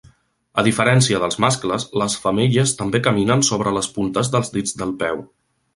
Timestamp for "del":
4.83-5.01